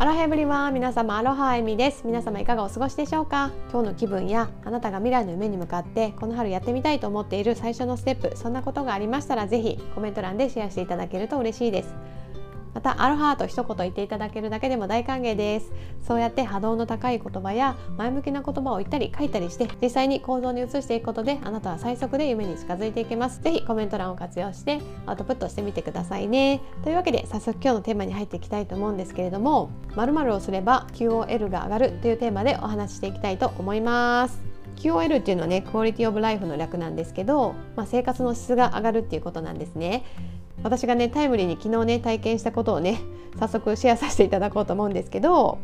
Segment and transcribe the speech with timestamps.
[0.00, 2.06] アロハエブリワン皆様アロハエミです。
[2.06, 3.50] 皆様いかがお過ごしでしょうか？
[3.70, 11.94] 今日の気分やあなたが未来の夢に向かってこの春やってみたいと思っている最初のステップそんなことがありましたらぜひコメント欄でシェアしていただけると嬉しいです。
[12.74, 15.72] またアロハと一言言っていただけるだけでも大歓迎です。
[16.02, 23.40] そうやって波動の高い言葉や前向きな言葉を言ったり書いたりして実際に行動に移していくことであなたは最速で夢に近づいていけます。
[23.42, 26.60] ぜひコメント欄を活用してアウトプットしてみてくださいね。
[26.84, 34.40] というわけで早速今日のテーマに入っていきたいと思うんですけれども〇〇をすれば QOL が上がるというテーマでお話ししていきたいと思います。
[34.76, 40.04] QOL っていうのはねクオリティオブライフの略なんですけど、まあ、生活の質が上がるっていうことなんですね。
[40.62, 43.00] 私がねタイムリーに昨日ね体験したことをね
[43.38, 45.58] 早速シェアさせていただこうと思うんですけど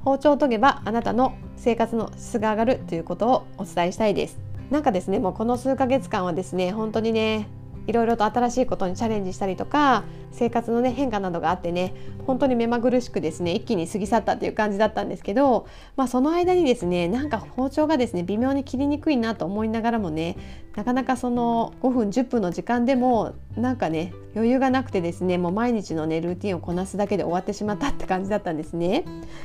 [0.00, 4.38] 包丁を研げばあなたの生活の質が上がるということをお伝えしたいです。
[4.70, 7.48] なんかですねもうこの数ヶ月間はですね本当にね
[7.86, 11.94] いろいろと新しいことにチャレンジしたりとか生活のね変化などがあってね
[12.26, 20.36] 本当に目まぐるしくですね一気に過ぎ去ったっていう感じだったんですけど、まあ、その間にですねなんか包丁がですね微妙に切りにくいなと思いながらもね
[20.74, 29.04] なかなかその5分10分の時間でもなんかね余裕がなくてですねもう毎日のねルーティンをこなすだけで終わってしまったって感じだったんですね。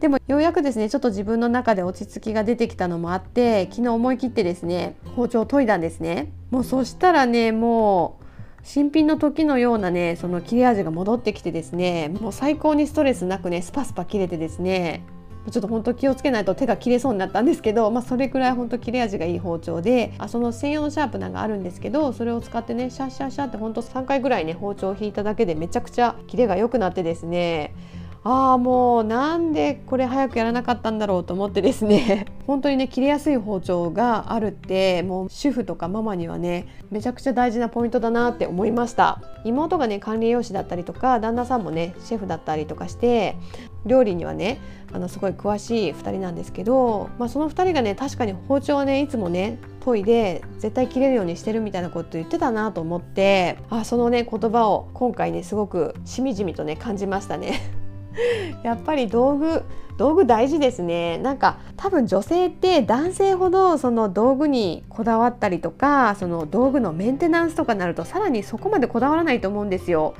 [0.00, 6.32] でもようやくですねちょっと自分の中で落ち着きが出てきたのもあって昨日思い切ってですね包丁を研いだんですね。
[6.50, 8.24] もうそしたらねもう
[8.62, 15.02] 新品の時のようなねその切れ味が戻ってきてですねもう最高にストレスなくねスパスパ切れてですね
[15.50, 27.74] ちょっと本当気をつけないと手が切れそうになったんですけど、まあ、それくらい本当切れ味がいい包丁であその専用のシャープなんかあるんですけどそれを使ってねシャッシャッシャッって本当3回ぐらいね包丁を引いただけでめちゃくちゃ切れが良くなってですね
[28.22, 43.36] ああもうなんでこれ早くやらなかったんだろうと思ってですね 本当にね切れやすい包丁があるってもう主婦とかママにはねめちゃくちゃ大事なポイントだなって思いました妹がね管理栄養士だったりとか旦那さんもねシェフだったりとかして
[43.86, 44.58] 料理にはね
[44.92, 57.79] あのすごい詳しい2人なんですけど、まあ、その2人がね確かに包丁はねいつもね研いで絶対切れるようにしてるみたいなこと言ってたなと思ってあそのね言葉を今回ねすごくしみじみとね感じましたね。
[58.62, 59.62] やっぱり道具
[59.96, 70.14] 道具大事ですねなんか多分女性って男性ほどその道具にこだわったりとかその道具のメンテナンスとかになるとさらにそこまでこだわらないと思うんですよ。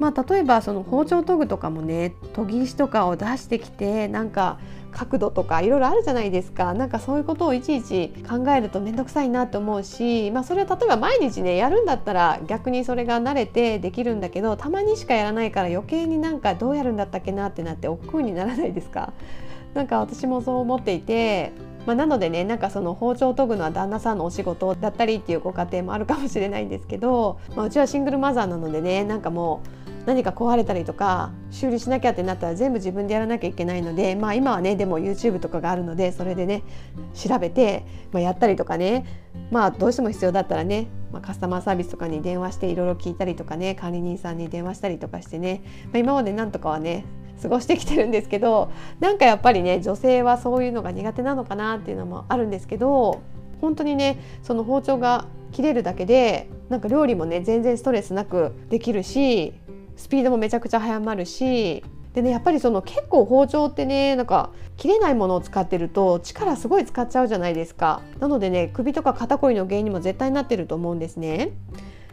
[0.00, 4.58] まあ、例えばその包丁研ぐとかもね研ぎ石とかを出してきてなんか
[4.92, 6.74] 角度とかいろいろあるじゃないですか。
[6.74, 19.12] なんかそういうことをいちいち考えると面倒くさいなと思うし、まあ、それは例えば毎日ねやるんだったら逆にそれが慣れてできるんだけどたまにしかやらないから余計になんかどうやるんだったっけなってなって億劫にならないですか。
[19.74, 21.52] なんか私もそう思っていて
[21.86, 36.62] まあ、なのでねなんかその包丁研ぐのは旦那さんのお仕事だったりっていうご家庭もあるかもしれないんですけど、まあ、うちはシングルマザーなのでねなんかもう何か壊れたりとか修理しなきゃってなったら全部自分でやらなきゃいけないので、まあ、今はねでも YouTube とかがあるのでそれでね
[37.14, 39.04] 調べて、まあ、やったりとかね。
[39.50, 47.04] まあどうしても必要だったらね、まあ、カスタマーサービスとかに電話していろいろ聞いたりとかね管理人さんに電話したりとかしてね、まあ、今までなんとかはね
[47.42, 53.22] 過ごしてきてるんですけどなんかやっぱりね女性はそういうのが苦手なのかなっていうのもあるんですけど
[53.60, 59.54] 本当にねその包丁が切れるだけでなんか料理もね全然ストレスなくできるし
[59.96, 61.84] スピードもめちゃくちゃ速まるし
[62.14, 71.52] でねやっぱりその結構包丁ってねなんか切れないものを使ってると力すごい使っちゃうじゃないですかなのでね首とか肩こりの原因にも絶対なってると思うんですね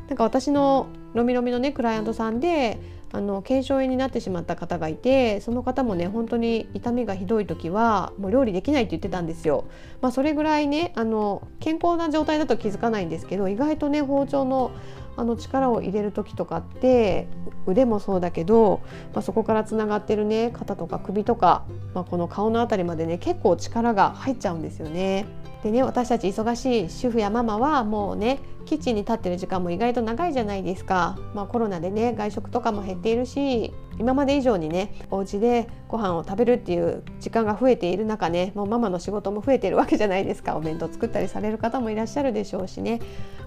[0.07, 2.79] なんか私のロミロミのねクライアントさんで
[3.11, 9.65] あの腱鞘炎になってしまった方がいてその方もね本当に痛みがひどい時はもう料理できないって言ってたんですよ。
[10.01, 14.71] まあ、それぐらいねあの健康な状態だと気づかないんですけど意外とね包丁の
[15.17, 17.27] あの力を入れる時とかって
[17.65, 18.81] 腕もそうだけど、
[19.13, 25.25] まあ、そこからつながってるね肩とか首とか、まあ、この顔の辺りまでね結構力が入っちゃうんですよね。
[25.63, 40.55] でね私たち忙しい主婦やママはもうねキッチンに立ってる時間も意外と長いじゃないですか、まあ、コロナでね外食とかも減っているし今まで以上にねお家でご飯を食べるっていう時間が増えている中ねもうママの仕事も増えてるわけじゃないですか。
[40.55, 42.99] お弁当作ったりされる方もいらっしゃるでしょうしね、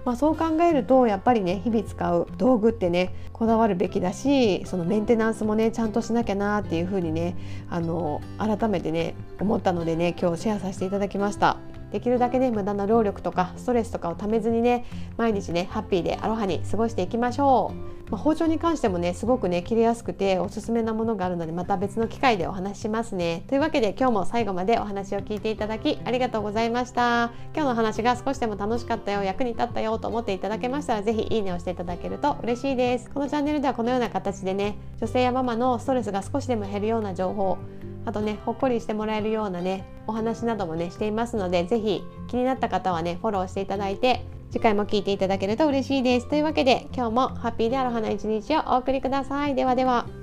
[0.05, 7.37] まあ、そう考えるとやっぱりね日々使う道具ってねこだわるべきだしそのメンテナンスもねちゃんとしなきゃなっていうふうにね
[7.69, 11.70] あの改めてね思ったのでね今日シェアさせていただきました。
[11.93, 14.85] できるだけね無駄な労力とかストレスとかをためずにね
[15.17, 23.45] 毎日ねハッピーでアロハに過ごしていきましょう、まあ、包丁に関してもねすごくね切れやすくておすすめなものがあるのでまた別の機会でお話しますね。
[23.47, 27.33] というわけで今日も最後までお話を聞いていただきありがとうございました。
[27.55, 33.11] 今日の話が少しでも楽しかったよ役に立ったよと思っていただけましたら是非いいねをしていただけると嬉しいです。
[33.11, 37.59] このチャンネルではこのような形でね女性やママのストレスが少しでも減るような情報
[38.07, 46.29] あとねほっこりしてもらえるようなねお話などもねしていますので是非気になった方はねフォローしていただいて次回も聞いていただけると嬉しいです。
[46.29, 49.55] というわけで今日もハッピーでアロハな一日をお送りください。
[49.55, 50.20] ではでは。